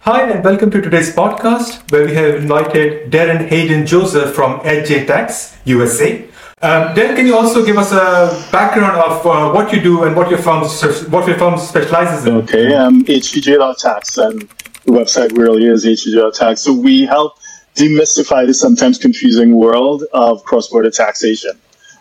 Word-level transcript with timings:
Hi, 0.00 0.30
and 0.30 0.44
welcome 0.44 0.70
to 0.70 0.80
today's 0.82 1.14
podcast 1.14 1.90
where 1.90 2.04
we 2.04 2.14
have 2.14 2.34
invited 2.34 3.10
Derren 3.10 3.46
Hayden 3.48 3.86
Joseph 3.86 4.34
from 4.34 4.60
LJ 4.60 5.06
Tax 5.06 5.56
USA. 5.64 6.22
Um, 6.60 6.94
Derren, 6.94 7.16
can 7.16 7.26
you 7.26 7.34
also 7.34 7.64
give 7.64 7.78
us 7.78 7.90
a 7.92 8.50
background 8.52 8.96
of 8.98 9.26
uh, 9.26 9.50
what 9.52 9.72
you 9.72 9.80
do 9.80 10.04
and 10.04 10.14
what 10.14 10.28
your 10.28 10.38
firm 10.38 10.62
what 11.10 11.26
your 11.26 11.38
firm 11.38 11.58
specializes 11.58 12.26
in? 12.26 12.34
Okay, 12.36 12.74
um, 12.74 13.04
HTJ.tax, 13.04 14.18
and 14.18 14.42
the 14.84 14.92
website 14.92 15.36
really 15.36 15.66
is 15.66 15.86
HTJ.tax. 15.86 16.60
So 16.60 16.74
we 16.74 17.06
help 17.06 17.38
demystify 17.74 18.46
the 18.46 18.54
sometimes 18.54 18.98
confusing 18.98 19.56
world 19.56 20.04
of 20.12 20.44
cross-border 20.44 20.90
taxation. 20.90 21.52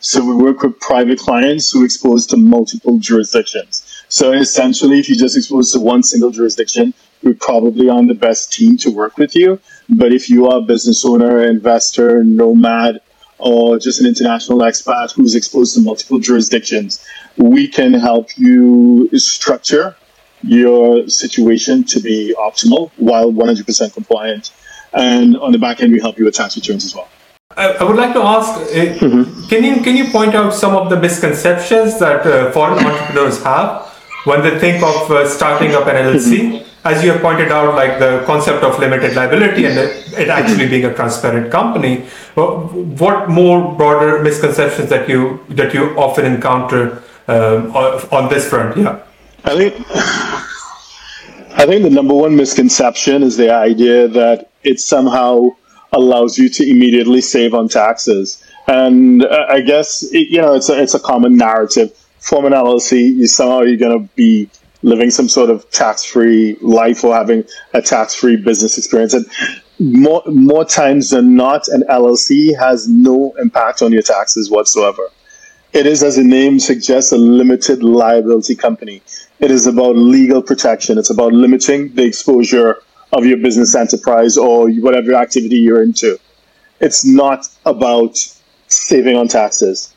So 0.00 0.24
we 0.24 0.34
work 0.34 0.62
with 0.62 0.80
private 0.80 1.20
clients 1.20 1.70
who 1.70 1.84
exposed 1.84 2.30
to 2.30 2.36
multiple 2.36 2.98
jurisdictions. 2.98 4.04
So 4.08 4.32
essentially, 4.32 4.98
if 4.98 5.08
you're 5.08 5.16
just 5.16 5.36
exposed 5.36 5.72
to 5.74 5.78
one 5.80 6.02
single 6.02 6.32
jurisdiction, 6.32 6.92
we're 7.22 7.34
probably 7.34 7.88
on 7.88 8.06
the 8.06 8.14
best 8.14 8.52
team 8.52 8.76
to 8.78 8.90
work 8.90 9.16
with 9.18 9.34
you. 9.34 9.60
But 9.88 10.12
if 10.12 10.28
you 10.28 10.48
are 10.48 10.58
a 10.58 10.62
business 10.62 11.04
owner, 11.04 11.42
investor, 11.42 12.24
nomad, 12.24 13.00
or 13.38 13.78
just 13.78 14.00
an 14.00 14.06
international 14.06 14.58
expat 14.58 15.12
who's 15.12 15.34
exposed 15.34 15.74
to 15.74 15.80
multiple 15.80 16.18
jurisdictions, 16.18 17.04
we 17.36 17.66
can 17.66 17.92
help 17.92 18.36
you 18.38 19.08
structure 19.18 19.96
your 20.42 21.08
situation 21.08 21.84
to 21.84 22.00
be 22.00 22.34
optimal 22.38 22.90
while 22.96 23.32
100% 23.32 23.94
compliant. 23.94 24.52
And 24.92 25.36
on 25.38 25.52
the 25.52 25.58
back 25.58 25.80
end, 25.80 25.92
we 25.92 26.00
help 26.00 26.18
you 26.18 26.24
with 26.24 26.34
tax 26.34 26.56
returns 26.56 26.84
as 26.84 26.94
well. 26.94 27.08
I, 27.56 27.84
would 27.84 27.96
like 27.96 28.14
to 28.14 28.22
ask, 28.22 28.54
uh, 28.54 28.64
mm-hmm. 28.64 29.48
can 29.48 29.62
you 29.62 29.82
can 29.82 29.94
you 29.94 30.10
point 30.10 30.34
out 30.34 30.54
some 30.54 30.74
of 30.74 30.88
the 30.88 30.98
misconceptions 30.98 31.98
that 31.98 32.26
uh, 32.26 32.50
foreign 32.52 32.78
entrepreneurs 32.84 33.42
have 33.42 33.86
when 34.24 34.42
they 34.42 34.58
think 34.58 34.82
of 34.82 35.10
uh, 35.10 35.28
starting 35.28 35.74
up 35.74 35.86
an 35.86 35.96
LLC? 35.96 36.38
Mm-hmm. 36.38 36.71
As 36.84 37.04
you 37.04 37.12
have 37.12 37.22
pointed 37.22 37.52
out, 37.52 37.76
like 37.76 38.00
the 38.00 38.24
concept 38.26 38.64
of 38.64 38.78
limited 38.80 39.14
liability 39.14 39.66
and 39.66 39.78
it, 39.78 40.28
actually 40.28 40.68
being 40.68 40.84
a 40.84 40.92
transparent 40.92 41.52
company. 41.52 42.00
What 42.34 43.28
more 43.28 43.74
broader 43.76 44.20
misconceptions 44.22 44.88
that 44.90 45.08
you 45.08 45.44
that 45.50 45.72
you 45.74 45.96
often 45.96 46.24
encounter 46.24 47.02
um, 47.28 47.70
on 47.76 48.28
this 48.30 48.48
front? 48.48 48.76
Yeah, 48.76 49.00
I 49.44 49.56
think 49.56 49.74
I 51.54 51.66
think 51.66 51.84
the 51.84 51.90
number 51.90 52.14
one 52.14 52.34
misconception 52.34 53.22
is 53.22 53.36
the 53.36 53.52
idea 53.54 54.08
that 54.08 54.50
it 54.64 54.80
somehow 54.80 55.50
allows 55.92 56.38
you 56.38 56.48
to 56.48 56.68
immediately 56.68 57.20
save 57.20 57.54
on 57.54 57.68
taxes. 57.68 58.42
And 58.66 59.24
uh, 59.24 59.46
I 59.48 59.60
guess 59.60 60.02
it, 60.12 60.30
you 60.30 60.40
know 60.40 60.54
it's 60.54 60.68
a, 60.68 60.80
it's 60.80 60.94
a 60.94 61.00
common 61.00 61.36
narrative. 61.36 61.92
Form 62.18 62.46
an 62.46 62.52
LLC, 62.52 63.14
you 63.16 63.26
somehow 63.26 63.60
you're 63.60 63.76
going 63.76 64.00
to 64.00 64.14
be 64.14 64.48
living 64.82 65.10
some 65.10 65.28
sort 65.28 65.50
of 65.50 65.68
tax-free 65.70 66.56
life 66.60 67.04
or 67.04 67.14
having 67.14 67.44
a 67.72 67.82
tax-free 67.82 68.36
business 68.36 68.76
experience. 68.76 69.14
And 69.14 69.26
more 69.78 70.22
more 70.26 70.64
times 70.64 71.10
than 71.10 71.34
not, 71.34 71.68
an 71.68 71.82
LLC 71.88 72.56
has 72.58 72.88
no 72.88 73.32
impact 73.40 73.82
on 73.82 73.92
your 73.92 74.02
taxes 74.02 74.50
whatsoever. 74.50 75.08
It 75.72 75.86
is, 75.86 76.02
as 76.02 76.16
the 76.16 76.24
name 76.24 76.60
suggests, 76.60 77.12
a 77.12 77.16
limited 77.16 77.82
liability 77.82 78.54
company. 78.54 79.02
It 79.40 79.50
is 79.50 79.66
about 79.66 79.96
legal 79.96 80.42
protection. 80.42 80.98
It's 80.98 81.10
about 81.10 81.32
limiting 81.32 81.94
the 81.94 82.04
exposure 82.04 82.82
of 83.12 83.24
your 83.24 83.38
business 83.38 83.74
enterprise 83.74 84.36
or 84.36 84.70
whatever 84.70 85.14
activity 85.14 85.56
you're 85.56 85.82
into. 85.82 86.18
It's 86.80 87.04
not 87.04 87.48
about 87.64 88.18
saving 88.68 89.16
on 89.16 89.28
taxes. 89.28 89.94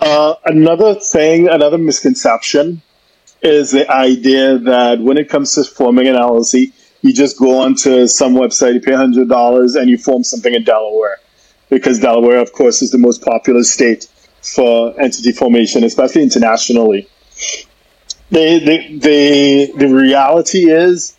Uh, 0.00 0.34
another 0.44 0.94
thing, 0.94 1.48
another 1.48 1.78
misconception 1.78 2.82
is 3.42 3.70
the 3.70 3.90
idea 3.90 4.58
that 4.58 5.00
when 5.00 5.18
it 5.18 5.28
comes 5.28 5.54
to 5.54 5.64
forming 5.64 6.08
an 6.08 6.16
LLC, 6.16 6.72
you 7.02 7.12
just 7.12 7.38
go 7.38 7.60
onto 7.60 8.06
some 8.06 8.34
website, 8.34 8.74
you 8.74 8.80
pay 8.80 8.92
$100, 8.92 9.80
and 9.80 9.88
you 9.88 9.98
form 9.98 10.24
something 10.24 10.52
in 10.52 10.64
Delaware. 10.64 11.18
Because 11.70 12.00
Delaware, 12.00 12.38
of 12.38 12.52
course, 12.52 12.82
is 12.82 12.90
the 12.90 12.98
most 12.98 13.22
popular 13.22 13.62
state 13.62 14.08
for 14.42 14.98
entity 15.00 15.32
formation, 15.32 15.84
especially 15.84 16.22
internationally. 16.22 17.08
The, 18.30 18.58
the, 18.58 18.98
the, 18.98 19.72
the 19.78 19.94
reality 19.94 20.70
is 20.70 21.16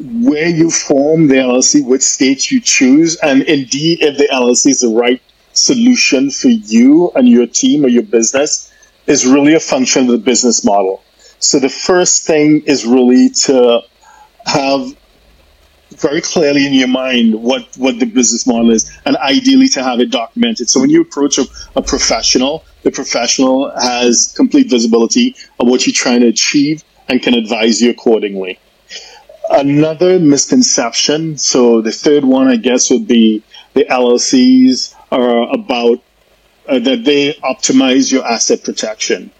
where 0.00 0.48
you 0.48 0.70
form 0.70 1.28
the 1.28 1.36
LLC, 1.36 1.84
which 1.84 2.02
state 2.02 2.50
you 2.50 2.60
choose, 2.60 3.16
and 3.16 3.42
indeed 3.42 4.02
if 4.02 4.18
the 4.18 4.28
LLC 4.32 4.70
is 4.70 4.80
the 4.80 4.88
right 4.88 5.22
solution 5.52 6.30
for 6.30 6.48
you 6.48 7.10
and 7.14 7.28
your 7.28 7.46
team 7.46 7.84
or 7.84 7.88
your 7.88 8.02
business 8.04 8.67
is 9.08 9.26
really 9.26 9.54
a 9.54 9.60
function 9.60 10.02
of 10.02 10.08
the 10.08 10.18
business 10.18 10.64
model. 10.64 11.02
So 11.40 11.58
the 11.58 11.68
first 11.68 12.26
thing 12.26 12.62
is 12.66 12.84
really 12.84 13.30
to 13.30 13.80
have 14.46 14.96
very 15.90 16.20
clearly 16.20 16.66
in 16.66 16.74
your 16.74 16.88
mind 16.88 17.34
what, 17.34 17.66
what 17.76 17.98
the 17.98 18.04
business 18.04 18.46
model 18.46 18.70
is 18.70 18.90
and 19.06 19.16
ideally 19.16 19.68
to 19.68 19.82
have 19.82 20.00
it 20.00 20.10
documented. 20.10 20.68
So 20.68 20.80
when 20.80 20.90
you 20.90 21.00
approach 21.00 21.38
a, 21.38 21.44
a 21.74 21.82
professional, 21.82 22.64
the 22.82 22.90
professional 22.90 23.70
has 23.80 24.32
complete 24.36 24.68
visibility 24.68 25.34
of 25.58 25.68
what 25.68 25.86
you're 25.86 25.94
trying 25.94 26.20
to 26.20 26.28
achieve 26.28 26.84
and 27.08 27.22
can 27.22 27.34
advise 27.34 27.80
you 27.80 27.90
accordingly. 27.90 28.58
Another 29.50 30.18
misconception, 30.18 31.38
so 31.38 31.80
the 31.80 31.92
third 31.92 32.24
one, 32.24 32.48
I 32.48 32.56
guess, 32.56 32.90
would 32.90 33.08
be 33.08 33.42
the 33.72 33.86
LLCs 33.86 34.94
are 35.10 35.50
about 35.54 36.02
uh, 36.68 36.78
that 36.78 37.04
they 37.04 37.32
optimize 37.44 38.12
your 38.12 38.24
asset 38.26 38.62
protection. 38.62 39.30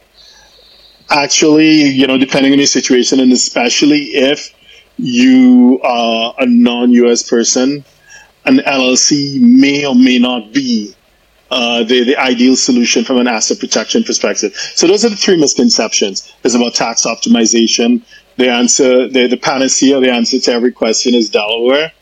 Actually, 1.11 1.83
you 1.84 2.06
know, 2.06 2.19
depending 2.19 2.53
on 2.53 2.59
your 2.59 2.66
situation, 2.66 3.21
and 3.21 3.33
especially 3.33 4.03
if 4.15 4.55
you 4.99 5.81
are 5.83 6.34
a 6.39 6.47
non-US 6.47 7.28
person, 7.28 7.84
an 8.44 8.59
LLC 8.59 9.41
may 9.41 9.87
or 9.87 9.94
may 9.94 10.19
not 10.19 10.53
be 10.53 10.94
uh, 11.50 11.83
the, 11.84 12.05
the 12.05 12.16
ideal 12.16 12.56
solution 12.56 13.05
from 13.05 13.19
an 13.19 13.27
asset 13.27 13.59
protection 13.59 14.05
perspective. 14.05 14.55
So 14.75 14.87
those 14.87 15.05
are 15.05 15.09
the 15.09 15.16
three 15.16 15.39
misconceptions. 15.39 16.33
It's 16.45 16.55
about 16.55 16.75
tax 16.75 17.06
optimization. 17.06 18.03
The 18.37 18.50
answer, 18.50 19.09
the, 19.09 19.27
the 19.27 19.37
panacea, 19.37 20.00
the 20.00 20.12
answer 20.12 20.39
to 20.41 20.53
every 20.53 20.72
question 20.72 21.15
is 21.15 21.31
Delaware. 21.31 21.93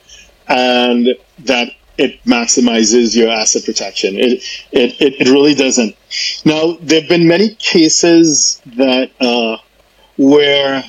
And 0.49 1.09
that 1.41 1.71
it 1.99 2.23
maximizes 2.25 3.17
your 3.17 3.31
asset 3.31 3.65
protection. 3.65 4.17
It, 4.17 4.43
it, 4.73 5.21
it, 5.21 5.29
really 5.29 5.55
doesn't. 5.55 5.97
Now, 6.45 6.77
there 6.81 7.01
have 7.01 7.09
been 7.09 7.27
many 7.27 7.55
cases 7.55 8.61
that, 8.77 9.11
uh, 9.21 9.57
where 10.19 10.85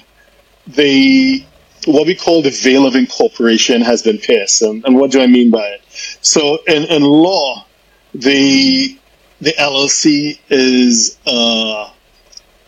the, 0.67 1.45
what 1.85 2.07
we 2.07 2.15
call 2.15 2.41
the 2.41 2.49
veil 2.49 2.85
of 2.85 2.95
incorporation 2.95 3.81
has 3.81 4.03
been 4.03 4.17
pierced. 4.17 4.61
And, 4.61 4.83
and 4.85 4.97
what 4.97 5.11
do 5.11 5.21
I 5.21 5.27
mean 5.27 5.49
by 5.49 5.65
it? 5.65 5.81
So 6.21 6.59
in, 6.67 6.83
in 6.85 7.03
law, 7.03 7.65
the, 8.13 8.97
the 9.39 9.53
LLC 9.53 10.39
is, 10.49 11.17
uh, 11.25 11.91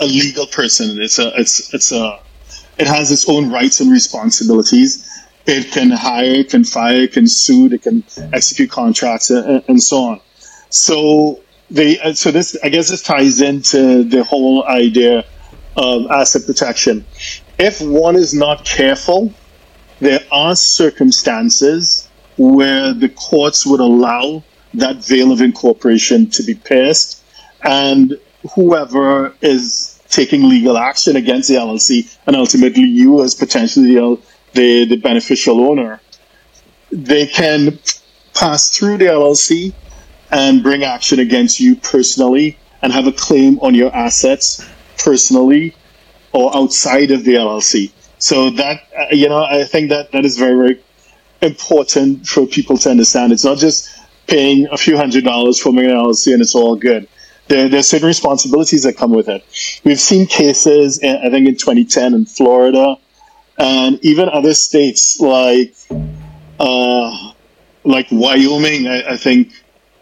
a 0.01 0.05
legal 0.05 0.47
person. 0.47 1.01
It's 1.01 1.19
a, 1.19 1.33
it's, 1.37 1.73
it's 1.73 1.91
a, 1.91 2.19
it 2.77 2.87
has 2.87 3.11
its 3.11 3.27
own 3.27 3.51
rights 3.51 3.81
and 3.81 3.91
responsibilities 3.91 5.08
it 5.45 5.71
can 5.71 5.91
hire, 5.91 6.41
it 6.41 6.49
can 6.49 6.63
fire, 6.63 7.03
it 7.03 7.13
can 7.13 7.27
sue, 7.27 7.67
it 7.71 7.81
can 7.81 8.03
execute 8.33 8.69
contracts, 8.69 9.29
and, 9.29 9.63
and 9.67 9.81
so 9.81 10.03
on. 10.03 10.21
So 10.69 11.41
they, 11.71 11.99
uh, 11.99 12.13
so 12.13 12.31
this, 12.31 12.57
I 12.63 12.69
guess, 12.69 12.89
this 12.89 13.01
ties 13.01 13.41
into 13.41 14.03
the 14.03 14.23
whole 14.23 14.65
idea 14.65 15.25
of 15.75 16.09
asset 16.11 16.45
protection. 16.45 17.05
If 17.57 17.81
one 17.81 18.15
is 18.15 18.33
not 18.33 18.65
careful, 18.65 19.33
there 19.99 20.21
are 20.31 20.55
circumstances 20.55 22.07
where 22.37 22.93
the 22.93 23.09
courts 23.09 23.65
would 23.65 23.79
allow 23.79 24.43
that 24.73 25.03
veil 25.05 25.31
of 25.31 25.41
incorporation 25.41 26.29
to 26.31 26.43
be 26.43 26.55
pierced, 26.55 27.23
and 27.63 28.17
whoever 28.55 29.33
is 29.41 30.01
taking 30.09 30.47
legal 30.49 30.77
action 30.77 31.15
against 31.15 31.49
the 31.49 31.55
LLC, 31.55 32.17
and 32.25 32.35
ultimately 32.35 32.83
you 32.83 33.23
as 33.23 33.35
potentially 33.35 33.93
the 33.93 33.99
the, 34.53 34.85
the 34.85 34.97
beneficial 34.97 35.61
owner, 35.61 36.01
they 36.91 37.27
can 37.27 37.79
pass 38.33 38.75
through 38.75 38.97
the 38.97 39.05
LLC 39.05 39.73
and 40.31 40.63
bring 40.63 40.83
action 40.83 41.19
against 41.19 41.59
you 41.59 41.75
personally 41.75 42.57
and 42.81 42.93
have 42.93 43.07
a 43.07 43.11
claim 43.11 43.59
on 43.59 43.75
your 43.75 43.93
assets 43.95 44.65
personally 44.97 45.75
or 46.31 46.55
outside 46.55 47.11
of 47.11 47.23
the 47.23 47.35
LLC. 47.35 47.91
So 48.19 48.49
that, 48.51 48.83
uh, 48.97 49.05
you 49.11 49.29
know, 49.29 49.43
I 49.43 49.63
think 49.63 49.89
that 49.89 50.11
that 50.11 50.25
is 50.25 50.37
very, 50.37 50.55
very 50.55 50.83
important 51.41 52.27
for 52.27 52.45
people 52.45 52.77
to 52.77 52.89
understand. 52.89 53.31
It's 53.31 53.45
not 53.45 53.57
just 53.57 53.89
paying 54.27 54.67
a 54.71 54.77
few 54.77 54.97
hundred 54.97 55.23
dollars 55.23 55.59
for 55.59 55.69
an 55.69 55.75
LLC 55.77 56.33
and 56.33 56.41
it's 56.41 56.55
all 56.55 56.75
good. 56.75 57.07
There, 57.47 57.67
there 57.67 57.79
are 57.79 57.83
certain 57.83 58.07
responsibilities 58.07 58.83
that 58.83 58.95
come 58.95 59.11
with 59.11 59.27
it. 59.27 59.43
We've 59.83 59.99
seen 59.99 60.27
cases, 60.27 60.99
I 61.03 61.29
think 61.29 61.47
in 61.47 61.55
2010 61.55 62.13
in 62.13 62.25
Florida, 62.25 62.97
and 63.59 63.99
even 64.03 64.29
other 64.29 64.53
states 64.53 65.19
like 65.19 65.75
uh, 66.59 67.33
like 67.83 68.07
Wyoming, 68.11 68.87
I, 68.87 69.11
I, 69.11 69.17
think 69.17 69.53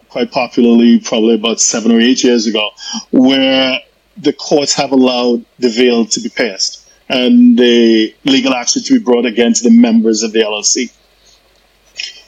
quite 0.08 0.32
popularly, 0.32 1.00
probably 1.00 1.34
about 1.34 1.60
seven 1.60 1.92
or 1.92 2.00
eight 2.00 2.24
years 2.24 2.46
ago, 2.46 2.70
where 3.10 3.80
the 4.16 4.32
courts 4.32 4.74
have 4.74 4.92
allowed 4.92 5.44
the 5.58 5.68
veil 5.68 6.04
to 6.06 6.20
be 6.20 6.28
passed. 6.28 6.88
and 7.08 7.58
the 7.58 8.14
legal 8.24 8.54
action 8.54 8.82
to 8.82 8.98
be 8.98 9.04
brought 9.04 9.24
against 9.24 9.64
the 9.64 9.70
members 9.70 10.22
of 10.22 10.32
the 10.32 10.40
LLC. 10.40 10.92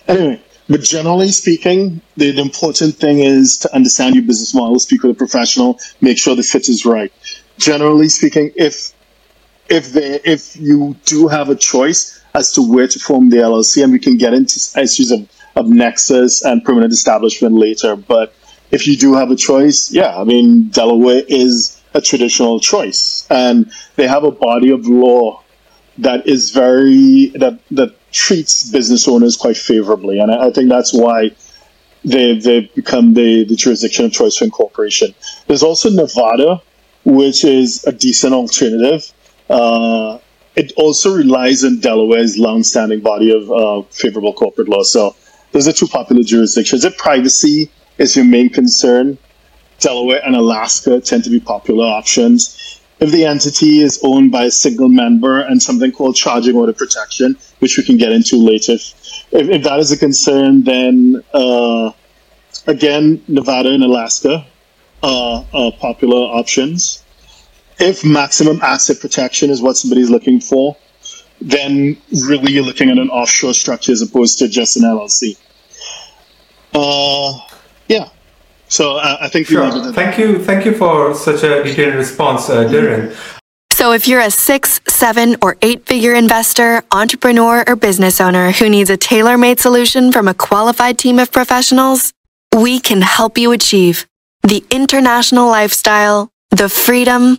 Anyway, 0.08 0.40
but 0.68 0.80
generally 0.82 1.28
speaking, 1.28 2.00
the, 2.16 2.30
the, 2.30 2.40
important 2.40 2.94
thing 2.96 3.20
is 3.20 3.58
to 3.58 3.74
understand 3.74 4.14
your 4.14 4.24
business 4.24 4.54
model, 4.54 4.78
speak 4.78 5.02
with 5.02 5.12
a 5.12 5.14
professional, 5.14 5.78
make 6.00 6.18
sure 6.18 6.34
the 6.34 6.42
fit 6.42 6.68
is 6.68 6.86
right. 6.86 7.12
Generally 7.58 8.08
speaking, 8.08 8.52
if 8.56 8.92
if 9.70 9.92
they 9.92 10.20
if 10.24 10.56
you 10.56 10.96
do 11.06 11.28
have 11.28 11.48
a 11.48 11.56
choice 11.56 12.22
as 12.34 12.52
to 12.52 12.62
where 12.62 12.88
to 12.88 12.98
form 12.98 13.30
the 13.30 13.38
LLC, 13.38 13.82
and 13.82 13.92
we 13.92 13.98
can 13.98 14.16
get 14.16 14.34
into 14.34 14.56
issues 14.80 15.10
of, 15.10 15.28
of 15.56 15.68
nexus 15.68 16.44
and 16.44 16.64
permanent 16.64 16.92
establishment 16.92 17.54
later, 17.54 17.96
but 17.96 18.34
if 18.70 18.86
you 18.86 18.96
do 18.96 19.14
have 19.14 19.30
a 19.30 19.36
choice, 19.36 19.90
yeah, 19.90 20.16
I 20.18 20.24
mean 20.24 20.68
Delaware 20.68 21.22
is 21.28 21.80
a 21.94 22.00
traditional 22.00 22.60
choice, 22.60 23.26
and 23.30 23.70
they 23.96 24.06
have 24.06 24.24
a 24.24 24.30
body 24.30 24.70
of 24.70 24.86
law 24.86 25.42
that 25.98 26.26
is 26.26 26.50
very 26.50 27.28
that 27.36 27.60
that 27.70 27.94
treats 28.12 28.68
business 28.70 29.06
owners 29.06 29.36
quite 29.36 29.56
favorably, 29.56 30.18
and 30.18 30.30
I, 30.32 30.48
I 30.48 30.50
think 30.50 30.68
that's 30.68 30.92
why 30.92 31.30
they 32.04 32.38
they've 32.38 32.74
become 32.74 33.14
the, 33.14 33.44
the 33.44 33.56
jurisdiction 33.56 34.04
of 34.06 34.12
choice 34.12 34.36
for 34.36 34.44
incorporation. 34.44 35.14
There's 35.46 35.62
also 35.62 35.90
Nevada, 35.90 36.62
which 37.04 37.44
is 37.44 37.84
a 37.86 37.92
decent 37.92 38.34
alternative. 38.34 39.12
Uh, 39.50 40.18
it 40.56 40.72
also 40.76 41.14
relies 41.14 41.64
on 41.64 41.80
Delaware's 41.80 42.38
long-standing 42.38 43.00
body 43.00 43.34
of 43.34 43.50
uh, 43.50 43.82
favorable 43.90 44.32
corporate 44.32 44.68
law. 44.68 44.82
So 44.82 45.16
those 45.52 45.68
are 45.68 45.72
two 45.72 45.88
popular 45.88 46.22
jurisdictions. 46.22 46.84
If 46.84 46.96
privacy 46.96 47.70
is 47.98 48.16
your 48.16 48.24
main 48.24 48.48
concern, 48.50 49.18
Delaware 49.80 50.20
and 50.24 50.36
Alaska 50.36 51.00
tend 51.00 51.24
to 51.24 51.30
be 51.30 51.40
popular 51.40 51.86
options 51.86 52.80
if 53.00 53.10
the 53.10 53.24
entity 53.24 53.80
is 53.80 53.98
owned 54.02 54.30
by 54.30 54.44
a 54.44 54.50
single 54.50 54.88
member 54.88 55.40
and 55.40 55.62
something 55.62 55.90
called 55.90 56.14
charging 56.14 56.54
order 56.54 56.74
protection, 56.74 57.36
which 57.60 57.78
we 57.78 57.82
can 57.82 57.96
get 57.96 58.12
into 58.12 58.36
later. 58.36 58.74
If, 58.74 59.32
if 59.32 59.62
that 59.64 59.78
is 59.80 59.90
a 59.90 59.96
concern, 59.96 60.64
then 60.64 61.22
uh, 61.32 61.92
again, 62.66 63.24
Nevada 63.26 63.70
and 63.70 63.82
Alaska 63.82 64.46
are, 65.02 65.46
are 65.52 65.72
popular 65.72 66.18
options. 66.18 66.99
If 67.80 68.04
maximum 68.04 68.60
asset 68.62 69.00
protection 69.00 69.50
is 69.50 69.62
what 69.62 69.76
somebody's 69.76 70.10
looking 70.10 70.40
for, 70.40 70.76
then 71.40 71.96
really 72.28 72.52
you're 72.52 72.64
looking 72.64 72.90
at 72.90 72.98
an 72.98 73.08
offshore 73.10 73.54
structure 73.54 73.92
as 73.92 74.02
opposed 74.02 74.38
to 74.40 74.48
just 74.48 74.76
an 74.76 74.82
LLC. 74.82 75.38
Uh, 76.74 77.38
yeah. 77.88 78.10
So 78.68 78.96
uh, 78.96 79.16
I 79.20 79.28
think 79.28 79.46
sure. 79.46 79.92
Thank 79.92 80.18
you, 80.18 80.44
thank 80.44 80.64
you 80.64 80.74
for 80.74 81.14
such 81.14 81.42
a 81.42 81.64
detailed 81.64 81.94
response, 81.94 82.48
uh, 82.48 82.68
Derren. 82.68 83.16
So 83.72 83.92
if 83.92 84.06
you're 84.06 84.20
a 84.20 84.30
six, 84.30 84.80
seven, 84.86 85.36
or 85.40 85.56
eight-figure 85.62 86.12
investor, 86.12 86.82
entrepreneur, 86.92 87.64
or 87.66 87.76
business 87.76 88.20
owner 88.20 88.52
who 88.52 88.68
needs 88.68 88.90
a 88.90 88.96
tailor-made 88.98 89.58
solution 89.58 90.12
from 90.12 90.28
a 90.28 90.34
qualified 90.34 90.98
team 90.98 91.18
of 91.18 91.32
professionals, 91.32 92.12
we 92.54 92.78
can 92.78 93.00
help 93.00 93.38
you 93.38 93.52
achieve 93.52 94.06
the 94.42 94.62
international 94.70 95.46
lifestyle, 95.48 96.28
the 96.50 96.68
freedom, 96.68 97.38